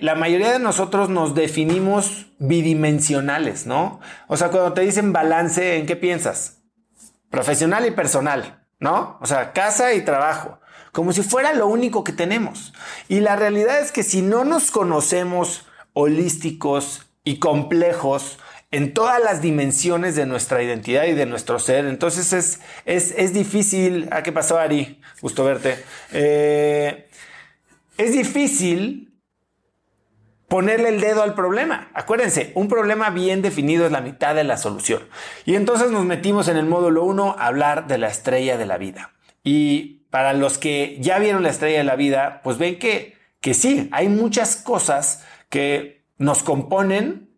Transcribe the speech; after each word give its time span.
la 0.00 0.14
mayoría 0.14 0.52
de 0.52 0.58
nosotros 0.58 1.08
nos 1.08 1.34
definimos 1.34 2.26
bidimensionales, 2.38 3.66
¿no? 3.66 4.00
O 4.26 4.36
sea, 4.36 4.50
cuando 4.50 4.72
te 4.72 4.82
dicen 4.82 5.12
balance, 5.12 5.76
¿en 5.76 5.86
qué 5.86 5.96
piensas? 5.96 6.62
Profesional 7.30 7.86
y 7.86 7.90
personal, 7.90 8.66
¿no? 8.78 9.18
O 9.20 9.26
sea, 9.26 9.52
casa 9.52 9.94
y 9.94 10.04
trabajo, 10.04 10.60
como 10.92 11.12
si 11.12 11.22
fuera 11.22 11.52
lo 11.52 11.66
único 11.66 12.04
que 12.04 12.12
tenemos. 12.12 12.72
Y 13.08 13.20
la 13.20 13.36
realidad 13.36 13.80
es 13.80 13.92
que 13.92 14.02
si 14.02 14.22
no 14.22 14.44
nos 14.44 14.70
conocemos 14.70 15.66
holísticos 15.92 17.06
y 17.24 17.38
complejos, 17.38 18.38
en 18.70 18.92
todas 18.92 19.22
las 19.22 19.40
dimensiones 19.40 20.14
de 20.14 20.26
nuestra 20.26 20.62
identidad 20.62 21.04
y 21.06 21.14
de 21.14 21.26
nuestro 21.26 21.58
ser. 21.58 21.86
Entonces 21.86 22.32
es, 22.32 22.60
es, 22.84 23.32
difícil. 23.32 24.08
¿A 24.10 24.22
qué 24.22 24.30
pasó, 24.30 24.58
Ari? 24.58 25.00
Gusto 25.22 25.44
verte. 25.44 25.82
Eh, 26.12 27.08
es 27.96 28.12
difícil 28.12 29.07
ponerle 30.48 30.88
el 30.88 31.00
dedo 31.00 31.22
al 31.22 31.34
problema. 31.34 31.90
Acuérdense, 31.94 32.52
un 32.54 32.68
problema 32.68 33.10
bien 33.10 33.42
definido 33.42 33.86
es 33.86 33.92
la 33.92 34.00
mitad 34.00 34.34
de 34.34 34.44
la 34.44 34.56
solución. 34.56 35.02
Y 35.44 35.54
entonces 35.54 35.90
nos 35.90 36.04
metimos 36.04 36.48
en 36.48 36.56
el 36.56 36.66
módulo 36.66 37.04
1 37.04 37.36
a 37.38 37.46
hablar 37.46 37.86
de 37.86 37.98
la 37.98 38.08
estrella 38.08 38.56
de 38.56 38.66
la 38.66 38.78
vida. 38.78 39.12
Y 39.44 40.06
para 40.10 40.32
los 40.32 40.58
que 40.58 40.96
ya 41.00 41.18
vieron 41.18 41.42
la 41.42 41.50
estrella 41.50 41.78
de 41.78 41.84
la 41.84 41.96
vida, 41.96 42.40
pues 42.42 42.58
ven 42.58 42.78
que, 42.78 43.16
que 43.40 43.54
sí, 43.54 43.88
hay 43.92 44.08
muchas 44.08 44.56
cosas 44.56 45.24
que 45.50 46.06
nos 46.16 46.42
componen, 46.42 47.30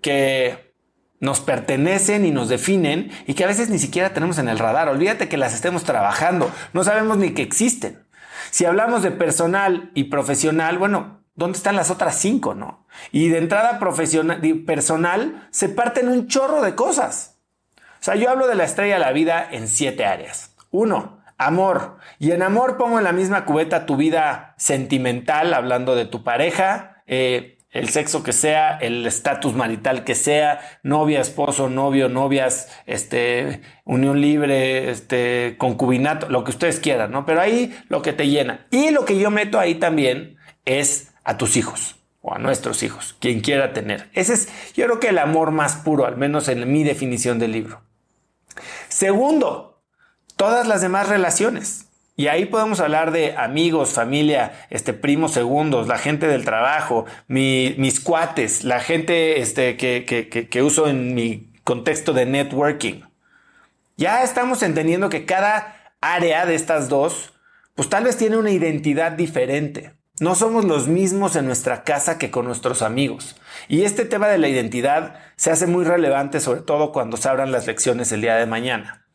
que 0.00 0.74
nos 1.20 1.40
pertenecen 1.40 2.24
y 2.24 2.30
nos 2.30 2.48
definen 2.48 3.10
y 3.26 3.34
que 3.34 3.44
a 3.44 3.48
veces 3.48 3.68
ni 3.68 3.78
siquiera 3.78 4.14
tenemos 4.14 4.38
en 4.38 4.48
el 4.48 4.58
radar. 4.58 4.88
Olvídate 4.88 5.28
que 5.28 5.36
las 5.36 5.54
estemos 5.54 5.84
trabajando, 5.84 6.50
no 6.72 6.84
sabemos 6.84 7.18
ni 7.18 7.32
que 7.32 7.42
existen. 7.42 8.04
Si 8.50 8.64
hablamos 8.64 9.02
de 9.02 9.10
personal 9.10 9.90
y 9.94 10.04
profesional, 10.04 10.78
bueno, 10.78 11.25
¿dónde 11.36 11.58
están 11.58 11.76
las 11.76 11.90
otras 11.90 12.18
cinco, 12.18 12.54
no? 12.54 12.86
Y 13.12 13.28
de 13.28 13.38
entrada 13.38 13.78
profesional, 13.78 14.40
personal 14.66 15.48
se 15.50 15.68
parten 15.68 16.08
un 16.08 16.26
chorro 16.26 16.62
de 16.62 16.74
cosas. 16.74 17.38
O 17.76 18.04
sea, 18.06 18.16
yo 18.16 18.30
hablo 18.30 18.46
de 18.46 18.54
la 18.54 18.64
estrella 18.64 18.94
de 18.94 19.00
la 19.00 19.12
vida 19.12 19.46
en 19.50 19.68
siete 19.68 20.04
áreas. 20.04 20.54
Uno, 20.70 21.22
amor. 21.38 21.98
Y 22.18 22.32
en 22.32 22.42
amor 22.42 22.76
pongo 22.76 22.98
en 22.98 23.04
la 23.04 23.12
misma 23.12 23.44
cubeta 23.44 23.86
tu 23.86 23.96
vida 23.96 24.54
sentimental, 24.58 25.54
hablando 25.54 25.94
de 25.94 26.06
tu 26.06 26.24
pareja, 26.24 27.02
eh, 27.06 27.58
el 27.70 27.88
sexo 27.90 28.22
que 28.22 28.32
sea, 28.32 28.78
el 28.78 29.06
estatus 29.06 29.54
marital 29.54 30.04
que 30.04 30.14
sea, 30.14 30.60
novia, 30.82 31.20
esposo, 31.20 31.68
novio, 31.68 32.08
novias, 32.08 32.70
este, 32.86 33.60
unión 33.84 34.20
libre, 34.20 34.90
este, 34.90 35.56
concubinato, 35.58 36.28
lo 36.30 36.42
que 36.42 36.52
ustedes 36.52 36.80
quieran, 36.80 37.10
¿no? 37.10 37.26
Pero 37.26 37.40
ahí 37.40 37.76
lo 37.88 38.00
que 38.00 38.14
te 38.14 38.28
llena. 38.28 38.66
Y 38.70 38.90
lo 38.90 39.04
que 39.04 39.18
yo 39.18 39.30
meto 39.30 39.58
ahí 39.58 39.74
también 39.74 40.38
es 40.64 41.12
a 41.26 41.36
tus 41.36 41.56
hijos 41.56 41.96
o 42.22 42.32
a 42.34 42.38
nuestros 42.38 42.82
hijos, 42.82 43.16
quien 43.20 43.40
quiera 43.40 43.72
tener. 43.72 44.08
Ese 44.14 44.32
es, 44.32 44.48
yo 44.74 44.86
creo 44.86 45.00
que 45.00 45.08
el 45.08 45.18
amor 45.18 45.50
más 45.50 45.74
puro, 45.76 46.06
al 46.06 46.16
menos 46.16 46.48
en 46.48 46.72
mi 46.72 46.84
definición 46.84 47.38
del 47.38 47.52
libro. 47.52 47.82
Segundo, 48.88 49.82
todas 50.36 50.66
las 50.66 50.80
demás 50.80 51.08
relaciones. 51.08 51.88
Y 52.14 52.28
ahí 52.28 52.46
podemos 52.46 52.80
hablar 52.80 53.10
de 53.10 53.36
amigos, 53.36 53.90
familia, 53.92 54.66
este, 54.70 54.94
primos 54.94 55.32
segundos, 55.32 55.86
la 55.86 55.98
gente 55.98 56.28
del 56.28 56.44
trabajo, 56.44 57.04
mis 57.26 58.00
cuates, 58.00 58.64
la 58.64 58.80
gente 58.80 59.40
este, 59.40 59.76
que, 59.76 60.04
que, 60.06 60.48
que 60.48 60.62
uso 60.62 60.86
en 60.86 61.14
mi 61.14 61.52
contexto 61.64 62.12
de 62.14 62.24
networking. 62.24 63.02
Ya 63.96 64.22
estamos 64.22 64.62
entendiendo 64.62 65.10
que 65.10 65.26
cada 65.26 65.92
área 66.00 66.46
de 66.46 66.54
estas 66.54 66.88
dos, 66.88 67.34
pues 67.74 67.88
tal 67.90 68.04
vez 68.04 68.16
tiene 68.16 68.38
una 68.38 68.50
identidad 68.50 69.12
diferente. 69.12 69.95
No 70.18 70.34
somos 70.34 70.64
los 70.64 70.88
mismos 70.88 71.36
en 71.36 71.46
nuestra 71.46 71.84
casa 71.84 72.16
que 72.16 72.30
con 72.30 72.46
nuestros 72.46 72.80
amigos. 72.82 73.36
Y 73.68 73.82
este 73.82 74.04
tema 74.06 74.28
de 74.28 74.38
la 74.38 74.48
identidad 74.48 75.16
se 75.36 75.50
hace 75.50 75.66
muy 75.66 75.84
relevante, 75.84 76.40
sobre 76.40 76.62
todo 76.62 76.92
cuando 76.92 77.16
se 77.16 77.28
abran 77.28 77.52
las 77.52 77.66
lecciones 77.66 78.12
el 78.12 78.22
día 78.22 78.36
de 78.36 78.46
mañana. 78.46 79.06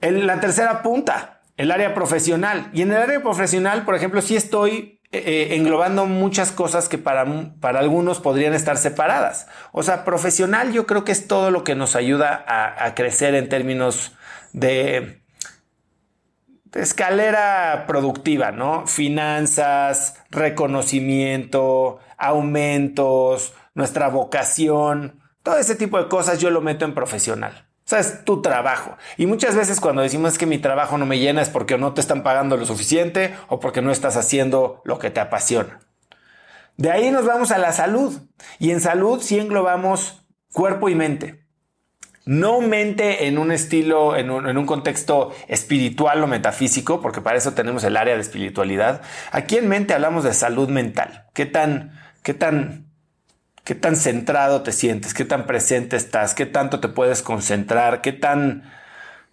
En 0.00 0.26
la 0.26 0.40
tercera 0.40 0.82
punta, 0.82 1.40
el 1.56 1.70
área 1.70 1.94
profesional. 1.94 2.70
Y 2.72 2.82
en 2.82 2.92
el 2.92 2.98
área 2.98 3.22
profesional, 3.22 3.84
por 3.84 3.94
ejemplo, 3.94 4.20
sí 4.22 4.36
estoy 4.36 5.00
eh, 5.12 5.22
eh, 5.26 5.56
englobando 5.56 6.06
muchas 6.06 6.52
cosas 6.52 6.88
que 6.88 6.96
para, 6.96 7.26
para 7.60 7.80
algunos 7.80 8.20
podrían 8.20 8.54
estar 8.54 8.76
separadas. 8.76 9.48
O 9.72 9.82
sea, 9.82 10.04
profesional 10.04 10.72
yo 10.72 10.86
creo 10.86 11.04
que 11.04 11.12
es 11.12 11.26
todo 11.26 11.50
lo 11.50 11.64
que 11.64 11.74
nos 11.74 11.96
ayuda 11.96 12.44
a, 12.46 12.94
crecer 12.94 13.34
en 13.34 13.48
términos 13.48 14.12
de, 14.52 15.19
escalera 16.74 17.84
productiva, 17.86 18.52
¿no? 18.52 18.86
Finanzas, 18.86 20.16
reconocimiento, 20.30 21.98
aumentos, 22.16 23.54
nuestra 23.74 24.08
vocación, 24.08 25.20
todo 25.42 25.56
ese 25.56 25.74
tipo 25.74 25.98
de 25.98 26.08
cosas 26.08 26.38
yo 26.38 26.50
lo 26.50 26.60
meto 26.60 26.84
en 26.84 26.94
profesional. 26.94 27.66
O 27.84 27.88
sea, 27.90 27.98
es 27.98 28.24
tu 28.24 28.40
trabajo. 28.40 28.96
Y 29.16 29.26
muchas 29.26 29.56
veces 29.56 29.80
cuando 29.80 30.02
decimos 30.02 30.38
que 30.38 30.46
mi 30.46 30.58
trabajo 30.58 30.96
no 30.96 31.06
me 31.06 31.18
llena 31.18 31.42
es 31.42 31.48
porque 31.48 31.76
no 31.76 31.92
te 31.92 32.00
están 32.00 32.22
pagando 32.22 32.56
lo 32.56 32.64
suficiente 32.64 33.34
o 33.48 33.58
porque 33.58 33.82
no 33.82 33.90
estás 33.90 34.16
haciendo 34.16 34.80
lo 34.84 34.98
que 34.98 35.10
te 35.10 35.18
apasiona. 35.18 35.80
De 36.76 36.90
ahí 36.90 37.10
nos 37.10 37.26
vamos 37.26 37.50
a 37.50 37.58
la 37.58 37.72
salud. 37.72 38.20
Y 38.58 38.70
en 38.70 38.80
salud 38.80 39.20
sí 39.20 39.38
englobamos 39.38 40.24
cuerpo 40.52 40.88
y 40.88 40.94
mente. 40.94 41.44
No 42.26 42.60
mente 42.60 43.26
en 43.26 43.38
un 43.38 43.50
estilo, 43.50 44.14
en 44.16 44.30
un, 44.30 44.66
contexto 44.66 45.32
espiritual 45.48 46.22
o 46.22 46.26
metafísico, 46.26 47.00
porque 47.00 47.20
para 47.20 47.38
eso 47.38 47.52
tenemos 47.52 47.82
el 47.84 47.96
área 47.96 48.14
de 48.14 48.20
espiritualidad. 48.20 49.02
Aquí 49.32 49.56
en 49.56 49.68
mente 49.68 49.94
hablamos 49.94 50.24
de 50.24 50.34
salud 50.34 50.68
mental. 50.68 51.26
¿Qué 51.32 51.46
tan, 51.46 51.98
qué 52.22 52.34
tan 52.34 52.86
qué 53.64 53.74
tan 53.74 53.94
centrado 53.96 54.62
te 54.62 54.72
sientes, 54.72 55.14
qué 55.14 55.24
tan 55.24 55.46
presente 55.46 55.96
estás, 55.96 56.34
qué 56.34 56.46
tanto 56.46 56.80
te 56.80 56.88
puedes 56.88 57.22
concentrar, 57.22 58.00
qué 58.00 58.12
tan 58.12 58.64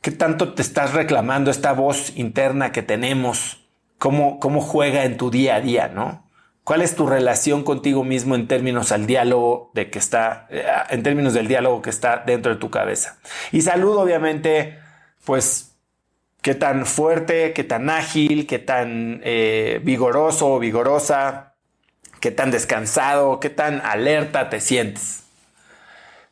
qué 0.01 0.11
tanto 0.11 0.53
te 0.53 0.61
estás 0.61 0.93
reclamando 0.93 1.51
esta 1.51 1.73
voz 1.73 2.15
interna 2.15 2.71
que 2.71 2.83
tenemos, 2.83 3.67
cómo, 3.97 4.39
cómo 4.39 4.61
juega 4.61 5.05
en 5.05 5.17
tu 5.17 5.31
día 5.31 5.55
a 5.55 5.61
día, 5.61 5.87
¿no? 5.87 6.26
¿Cuál 6.67 6.81
es 6.81 6.97
tu 6.97 7.07
relación 7.07 7.63
contigo 7.63 8.03
mismo 8.03 8.35
en 8.35 8.49
términos 8.49 8.91
al 8.91 9.07
diálogo 9.07 9.71
de 9.73 9.89
que 9.89 9.99
está, 9.99 10.47
eh, 10.49 10.65
en 10.89 11.01
términos 11.01 11.33
del 11.33 11.47
diálogo 11.47 11.81
que 11.81 11.89
está 11.89 12.23
dentro 12.25 12.53
de 12.53 12.59
tu 12.59 12.69
cabeza? 12.69 13.19
Y 13.53 13.61
salud, 13.61 13.95
obviamente, 13.95 14.77
pues, 15.23 15.77
qué 16.41 16.55
tan 16.55 16.85
fuerte, 16.85 17.53
qué 17.53 17.63
tan 17.63 17.89
ágil, 17.89 18.47
qué 18.47 18.59
tan 18.59 19.21
eh, 19.23 19.79
vigoroso 19.81 20.55
o 20.55 20.59
vigorosa, 20.59 21.55
qué 22.19 22.31
tan 22.31 22.51
descansado, 22.51 23.39
qué 23.39 23.49
tan 23.49 23.79
alerta 23.79 24.49
te 24.49 24.59
sientes. 24.59 25.23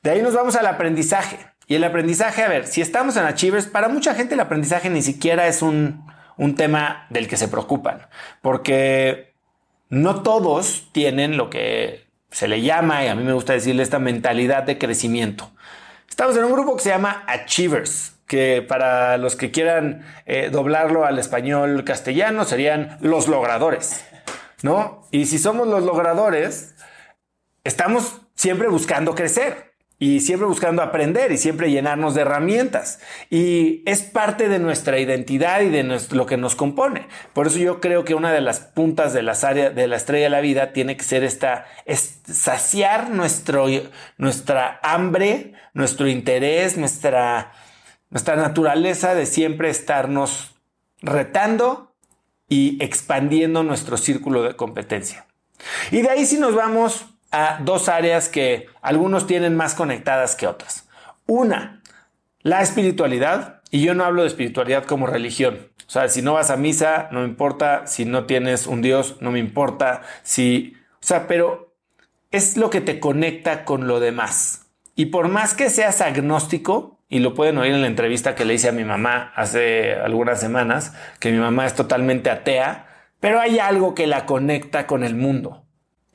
De 0.03 0.09
ahí 0.09 0.21
nos 0.21 0.33
vamos 0.33 0.57
al 0.57 0.67
aprendizaje. 0.67 1.37
Y 1.65 1.75
el 1.75 1.83
aprendizaje, 1.85 2.43
a 2.43 2.49
ver, 2.49 2.67
si 2.67 2.81
estamos 2.81 3.15
en 3.15 3.23
Achievers, 3.23 3.67
para 3.67 3.87
mucha 3.87 4.13
gente 4.13 4.33
el 4.33 4.41
aprendizaje 4.41 4.89
ni 4.89 5.01
siquiera 5.01 5.47
es 5.47 5.61
un, 5.61 6.05
un 6.35 6.55
tema 6.55 7.07
del 7.09 7.29
que 7.29 7.37
se 7.37 7.47
preocupan, 7.47 8.05
porque 8.41 9.34
no 9.95 10.23
todos 10.23 10.89
tienen 10.91 11.37
lo 11.37 11.49
que 11.49 12.05
se 12.29 12.49
le 12.49 12.61
llama, 12.61 13.05
y 13.05 13.07
a 13.07 13.15
mí 13.15 13.23
me 13.23 13.31
gusta 13.31 13.53
decirle, 13.53 13.81
esta 13.81 13.97
mentalidad 13.97 14.63
de 14.63 14.77
crecimiento. 14.77 15.51
Estamos 16.09 16.35
en 16.35 16.43
un 16.43 16.51
grupo 16.51 16.75
que 16.75 16.83
se 16.83 16.89
llama 16.89 17.23
Achievers, 17.27 18.13
que 18.27 18.61
para 18.61 19.17
los 19.17 19.37
que 19.37 19.51
quieran 19.51 20.05
eh, 20.25 20.49
doblarlo 20.51 21.05
al 21.05 21.17
español 21.17 21.85
castellano 21.85 22.43
serían 22.43 22.97
los 22.99 23.29
logradores. 23.29 24.05
¿no? 24.63 25.07
Y 25.11 25.27
si 25.27 25.39
somos 25.39 25.67
los 25.67 25.83
logradores, 25.83 26.75
estamos 27.63 28.21
siempre 28.35 28.67
buscando 28.67 29.15
crecer 29.15 29.74
y 29.97 30.19
siempre 30.19 30.47
buscando 30.47 30.81
aprender 30.81 31.31
y 31.31 31.37
siempre 31.37 31.71
llenarnos 31.71 32.15
de 32.15 32.21
herramientas. 32.21 32.99
Y 33.29 33.81
es 33.85 34.01
parte 34.01 34.49
de 34.49 34.59
nuestra 34.59 34.99
identidad 34.99 35.61
y 35.61 35.69
de 35.69 35.83
lo 36.11 36.25
que 36.25 36.37
nos 36.37 36.55
compone. 36.55 37.07
Por 37.33 37.47
eso 37.47 37.59
yo 37.59 37.79
creo 37.79 38.03
que 38.03 38.15
una 38.15 38.33
de 38.33 38.41
las 38.41 38.59
puntas 38.59 39.13
de 39.13 39.21
las 39.21 39.41
de 39.41 39.87
la 39.87 39.95
estrella 39.95 40.25
de 40.25 40.29
la 40.29 40.41
vida 40.41 40.73
tiene 40.73 40.97
que 40.97 41.03
ser 41.03 41.23
esta, 41.23 41.65
es 41.85 42.19
saciar 42.25 43.09
nuestro, 43.09 43.67
nuestra 44.17 44.79
hambre, 44.83 45.53
nuestro 45.73 46.07
interés, 46.07 46.77
nuestra, 46.77 47.53
nuestra 48.09 48.35
naturaleza 48.35 49.15
de 49.15 49.25
siempre 49.25 49.69
estarnos 49.69 50.55
retando 51.01 51.95
y 52.49 52.83
expandiendo 52.83 53.63
nuestro 53.63 53.97
círculo 53.97 54.43
de 54.43 54.55
competencia. 54.55 55.25
Y 55.91 56.01
de 56.01 56.09
ahí 56.09 56.25
si 56.25 56.37
nos 56.37 56.53
vamos 56.53 57.14
a 57.31 57.59
dos 57.61 57.89
áreas 57.89 58.29
que 58.29 58.67
algunos 58.81 59.27
tienen 59.27 59.55
más 59.55 59.75
conectadas 59.75 60.35
que 60.35 60.47
otras. 60.47 60.87
Una, 61.25 61.81
la 62.41 62.61
espiritualidad. 62.61 63.61
Y 63.71 63.83
yo 63.83 63.93
no 63.93 64.05
hablo 64.05 64.21
de 64.21 64.29
espiritualidad 64.29 64.85
como 64.85 65.07
religión. 65.07 65.71
O 65.87 65.89
sea, 65.89 66.07
si 66.07 66.21
no 66.21 66.33
vas 66.33 66.49
a 66.49 66.57
misa, 66.57 67.09
no 67.11 67.21
me 67.21 67.25
importa. 67.25 67.87
Si 67.87 68.05
no 68.05 68.25
tienes 68.25 68.67
un 68.67 68.81
Dios, 68.81 69.17
no 69.19 69.31
me 69.31 69.39
importa. 69.39 70.01
Si, 70.23 70.75
o 70.93 71.05
sea, 71.05 71.27
pero 71.27 71.73
es 72.31 72.57
lo 72.57 72.69
que 72.69 72.81
te 72.81 72.99
conecta 72.99 73.65
con 73.65 73.87
lo 73.87 73.99
demás. 73.99 74.67
Y 74.95 75.07
por 75.07 75.27
más 75.27 75.53
que 75.53 75.69
seas 75.69 76.01
agnóstico, 76.01 76.99
y 77.09 77.19
lo 77.19 77.33
pueden 77.33 77.57
oír 77.57 77.73
en 77.73 77.81
la 77.81 77.87
entrevista 77.87 78.33
que 78.33 78.45
le 78.45 78.55
hice 78.55 78.69
a 78.69 78.71
mi 78.71 78.83
mamá 78.83 79.31
hace 79.35 79.93
algunas 79.93 80.39
semanas, 80.39 80.93
que 81.19 81.31
mi 81.31 81.37
mamá 81.37 81.65
es 81.65 81.75
totalmente 81.75 82.29
atea, 82.29 82.87
pero 83.19 83.39
hay 83.39 83.59
algo 83.59 83.93
que 83.93 84.07
la 84.07 84.25
conecta 84.25 84.87
con 84.87 85.03
el 85.03 85.15
mundo 85.15 85.64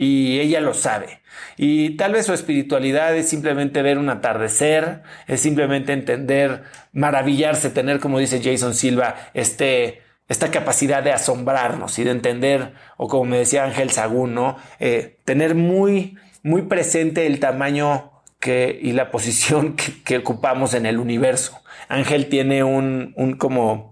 y 0.01 0.41
ella 0.41 0.63
lo 0.63 0.73
sabe. 0.73 1.21
Y 1.59 1.91
tal 1.91 2.15
vez 2.15 2.25
su 2.25 2.33
espiritualidad 2.33 3.15
es 3.15 3.29
simplemente 3.29 3.83
ver 3.83 3.99
un 3.99 4.09
atardecer, 4.09 5.03
es 5.27 5.43
simplemente 5.43 5.93
entender, 5.93 6.63
maravillarse, 6.95 7.69
tener, 7.69 8.01
como 8.01 8.19
dice 8.19 8.41
Jason 8.43 8.73
Silva, 8.75 9.15
este, 9.35 10.01
esta 10.27 10.51
capacidad 10.51 11.03
de 11.03 11.13
asombrarnos 11.13 11.99
y 11.99 12.05
de 12.05 12.13
entender, 12.13 12.73
o 12.97 13.09
como 13.09 13.27
me 13.27 13.37
decía 13.37 13.65
Ángel 13.65 13.91
Sagún, 13.91 14.35
¿no? 14.35 14.57
Eh, 14.79 15.19
tener 15.27 15.55
muy, 15.55 16.17
muy 16.43 16.63
presente 16.63 17.27
el 17.27 17.39
tamaño 17.39 18.11
que, 18.41 18.81
y 18.81 18.93
la 18.93 19.11
posición 19.11 19.77
que, 19.77 20.17
ocupamos 20.17 20.73
en 20.73 20.87
el 20.87 20.99
universo. 20.99 21.61
Ángel 21.89 22.31
tiene 22.31 22.65
un, 22.65 23.13
un 23.19 23.35
como 23.35 23.90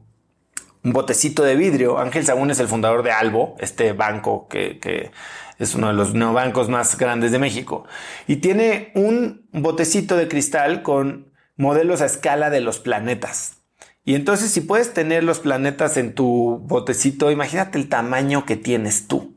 un 0.84 0.92
botecito 0.92 1.42
de 1.42 1.56
vidrio. 1.56 1.98
Ángel 1.98 2.24
Sagún 2.24 2.50
es 2.50 2.60
el 2.60 2.68
fundador 2.68 3.02
de 3.02 3.12
Albo, 3.12 3.56
este 3.58 3.92
banco 3.92 4.48
que, 4.48 4.78
que 4.78 5.10
es 5.58 5.74
uno 5.74 5.88
de 5.88 5.94
los 5.94 6.14
neobancos 6.14 6.68
más 6.68 6.96
grandes 6.96 7.32
de 7.32 7.38
México. 7.38 7.84
Y 8.26 8.36
tiene 8.36 8.92
un 8.94 9.48
botecito 9.52 10.16
de 10.16 10.28
cristal 10.28 10.82
con 10.82 11.32
modelos 11.56 12.00
a 12.00 12.06
escala 12.06 12.50
de 12.50 12.60
los 12.60 12.78
planetas. 12.78 13.56
Y 14.04 14.14
entonces 14.14 14.50
si 14.50 14.60
puedes 14.62 14.94
tener 14.94 15.24
los 15.24 15.40
planetas 15.40 15.96
en 15.96 16.14
tu 16.14 16.62
botecito, 16.64 17.30
imagínate 17.30 17.78
el 17.78 17.88
tamaño 17.88 18.46
que 18.46 18.56
tienes 18.56 19.06
tú. 19.06 19.34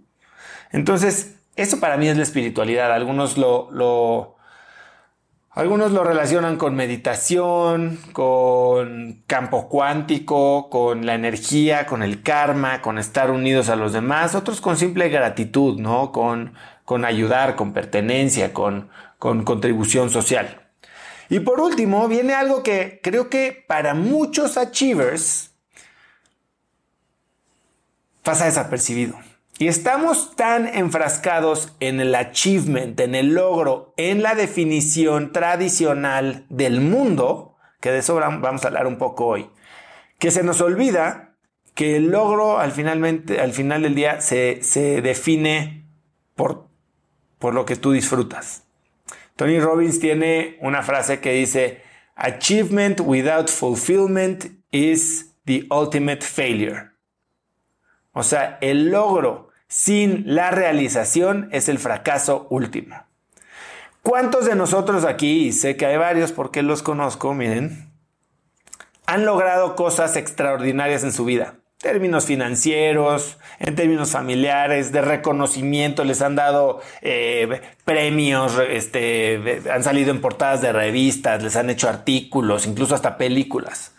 Entonces, 0.72 1.36
eso 1.56 1.80
para 1.80 1.98
mí 1.98 2.08
es 2.08 2.18
la 2.18 2.24
espiritualidad. 2.24 2.94
Algunos 2.94 3.38
lo, 3.38 3.70
lo 3.72 4.38
algunos 5.54 5.92
lo 5.92 6.06
relacionan 6.06 6.56
con 6.56 6.76
meditación, 6.76 8.00
con 8.14 9.24
campo 9.28 9.68
cuántico, 9.68 10.70
con 10.70 11.06
la 11.06 11.16
energía, 11.16 11.86
con 11.86 12.04
el 12.04 12.24
karma, 12.24 12.82
con 12.82 12.98
estar 12.98 13.32
unidos 13.32 13.68
a 13.68 13.76
los 13.76 13.92
demás, 13.92 14.34
otros 14.34 14.62
con 14.62 14.78
simple 14.78 15.10
gratitud, 15.10 15.78
¿no? 15.78 16.14
Con, 16.14 16.54
con 16.86 17.04
ayudar, 17.04 17.58
con 17.58 17.74
pertenencia, 17.74 18.54
con, 18.54 18.90
con 19.20 19.44
contribución 19.44 20.10
social. 20.10 20.70
Y 21.30 21.42
por 21.42 21.60
último, 21.60 22.08
viene 22.08 22.34
algo 22.34 22.64
que 22.64 23.02
creo 23.04 23.30
que 23.30 23.66
para 23.68 23.94
muchos 23.94 24.58
achievers 24.58 25.52
pasa 28.24 28.46
desapercibido. 28.46 29.18
Y 29.62 29.68
estamos 29.68 30.36
tan 30.36 30.66
enfrascados 30.66 31.76
en 31.80 32.00
el 32.00 32.16
achievement, 32.16 33.00
en 33.00 33.14
el 33.14 33.36
logro, 33.36 33.94
en 33.96 34.24
la 34.24 34.34
definición 34.34 35.32
tradicional 35.32 36.48
del 36.50 36.82
mundo, 36.82 37.58
que 37.80 37.92
de 37.92 38.00
eso 38.00 38.16
vamos 38.16 38.66
a 38.66 38.70
hablar 38.70 38.88
un 38.88 38.98
poco 38.98 39.28
hoy, 39.28 39.52
que 40.18 40.32
se 40.32 40.42
nos 40.42 40.62
olvida 40.62 41.36
que 41.76 41.96
el 41.96 42.10
logro 42.10 42.58
al, 42.58 42.72
finalmente, 42.72 43.40
al 43.40 43.54
final 43.54 43.84
del 43.84 43.94
día 43.94 44.20
se, 44.20 44.64
se 44.64 45.04
define 45.04 45.86
por, 46.34 46.66
por 47.38 47.54
lo 47.54 47.64
que 47.64 47.76
tú 47.76 47.92
disfrutas. 47.92 48.64
Tony 49.36 49.60
Robbins 49.60 50.00
tiene 50.00 50.58
una 50.62 50.82
frase 50.82 51.20
que 51.20 51.34
dice, 51.34 51.84
Achievement 52.16 53.00
without 53.02 53.48
fulfillment 53.48 54.46
is 54.72 55.36
the 55.46 55.68
ultimate 55.70 56.24
failure. 56.24 56.90
O 58.14 58.24
sea, 58.24 58.58
el 58.62 58.90
logro 58.90 59.51
sin 59.72 60.24
la 60.26 60.52
realización 60.52 61.48
es 61.54 61.70
el 61.70 61.80
fracaso 61.80 62.46
último. 62.50 62.98
¿Cuántos 64.04 64.44
de 64.44 64.54
nosotros 64.54 65.06
aquí, 65.06 65.48
y 65.48 65.52
sé 65.54 65.78
que 65.78 65.86
hay 65.86 65.96
varios 65.96 66.34
porque 66.34 66.62
los 66.62 66.84
conozco, 66.84 67.34
miren, 67.34 67.90
han 69.06 69.26
logrado 69.26 69.78
cosas 69.78 70.18
extraordinarias 70.18 71.06
en 71.06 71.14
su 71.14 71.24
vida? 71.24 71.56
términos 71.78 72.26
financieros, 72.26 73.40
en 73.58 73.76
términos 73.76 74.12
familiares, 74.12 74.92
de 74.92 75.02
reconocimiento, 75.02 76.04
les 76.04 76.22
han 76.22 76.36
dado 76.36 76.80
eh, 77.02 77.60
premios, 77.86 78.62
este, 78.70 79.64
han 79.74 79.84
salido 79.84 80.12
en 80.12 80.22
portadas 80.22 80.62
de 80.62 80.74
revistas, 80.74 81.42
les 81.42 81.56
han 81.56 81.72
hecho 81.72 81.90
artículos, 81.90 82.68
incluso 82.68 82.94
hasta 82.94 83.18
películas. 83.18 83.94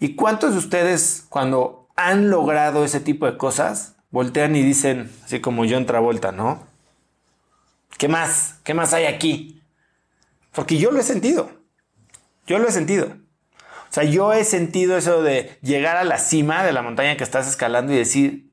¿Y 0.00 0.16
cuántos 0.16 0.54
de 0.54 0.58
ustedes 0.58 1.24
cuando 1.28 1.86
han 1.94 2.30
logrado 2.30 2.84
ese 2.84 2.98
tipo 2.98 3.26
de 3.26 3.36
cosas 3.36 3.94
voltean 4.10 4.56
y 4.56 4.62
dicen, 4.62 5.10
así 5.24 5.40
como 5.40 5.64
yo 5.64 5.76
en 5.76 5.86
Travolta, 5.86 6.32
¿no? 6.32 6.66
¿Qué 7.98 8.08
más? 8.08 8.56
¿Qué 8.64 8.74
más 8.74 8.92
hay 8.92 9.06
aquí? 9.06 9.62
Porque 10.52 10.78
yo 10.78 10.90
lo 10.90 11.00
he 11.00 11.02
sentido. 11.02 11.50
Yo 12.46 12.58
lo 12.58 12.68
he 12.68 12.72
sentido. 12.72 13.16
O 13.90 13.92
sea, 13.92 14.04
yo 14.04 14.32
he 14.32 14.44
sentido 14.44 14.96
eso 14.96 15.22
de 15.22 15.58
llegar 15.62 15.96
a 15.96 16.04
la 16.04 16.18
cima 16.18 16.64
de 16.64 16.72
la 16.72 16.82
montaña 16.82 17.16
que 17.16 17.24
estás 17.24 17.48
escalando 17.48 17.92
y 17.92 17.96
decir, 17.96 18.52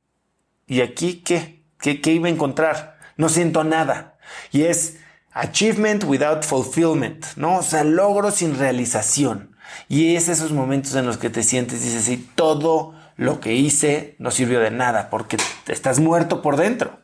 ¿y 0.66 0.82
aquí 0.82 1.22
qué? 1.22 1.64
¿Qué, 1.80 2.02
qué 2.02 2.14
iba 2.14 2.28
a 2.28 2.32
encontrar? 2.32 2.98
No 3.18 3.30
siento 3.30 3.64
nada. 3.64 4.18
Y 4.52 4.64
es 4.64 4.98
achievement 5.32 6.04
without 6.06 6.44
fulfillment, 6.44 7.26
¿no? 7.36 7.58
O 7.58 7.64
sea, 7.64 7.84
logro 7.84 8.32
sin 8.32 8.58
realización. 8.58 9.56
Y 9.88 10.16
es 10.16 10.28
esos 10.28 10.52
momentos 10.52 10.96
en 10.96 11.06
los 11.06 11.18
que 11.18 11.30
te 11.30 11.44
sientes 11.44 11.82
y 11.82 11.86
dices, 11.86 12.06
sí, 12.06 12.30
todo 12.36 12.96
lo 13.18 13.40
que 13.40 13.54
hice 13.54 14.16
no 14.20 14.32
sirvió 14.32 14.60
de 14.60 14.72
nada 14.72 15.10
porque 15.10 15.38
estás 15.68 16.00
muerto 16.00 16.42
por 16.42 16.56
dentro. 16.56 17.00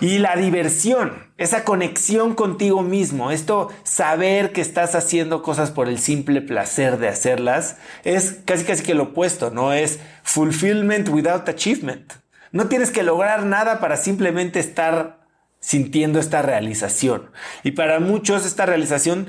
Y 0.00 0.18
la 0.18 0.36
diversión, 0.36 1.32
esa 1.38 1.64
conexión 1.64 2.34
contigo 2.34 2.82
mismo, 2.82 3.32
esto 3.32 3.68
saber 3.82 4.52
que 4.52 4.60
estás 4.60 4.94
haciendo 4.94 5.42
cosas 5.42 5.72
por 5.72 5.88
el 5.88 5.98
simple 5.98 6.40
placer 6.40 6.98
de 6.98 7.08
hacerlas, 7.08 7.78
es 8.04 8.38
casi 8.44 8.64
casi 8.64 8.84
que 8.84 8.94
lo 8.94 9.04
opuesto, 9.04 9.50
no 9.50 9.72
es 9.72 9.98
fulfillment 10.22 11.08
without 11.08 11.48
achievement. 11.48 12.12
No 12.52 12.68
tienes 12.68 12.90
que 12.90 13.02
lograr 13.02 13.44
nada 13.44 13.80
para 13.80 13.96
simplemente 13.96 14.60
estar 14.60 15.18
sintiendo 15.58 16.20
esta 16.20 16.42
realización. 16.42 17.30
Y 17.64 17.72
para 17.72 17.98
muchos 17.98 18.46
esta 18.46 18.66
realización 18.66 19.26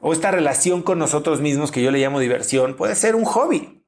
o 0.00 0.12
esta 0.12 0.32
relación 0.32 0.82
con 0.82 0.98
nosotros 0.98 1.40
mismos 1.40 1.70
que 1.70 1.82
yo 1.82 1.92
le 1.92 2.00
llamo 2.00 2.18
diversión 2.18 2.74
puede 2.74 2.96
ser 2.96 3.14
un 3.14 3.24
hobby. 3.24 3.76